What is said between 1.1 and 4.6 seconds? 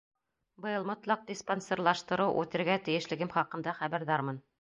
диспансерлаштырыу үтергә тейешлегем хаҡында хәбәрҙармын.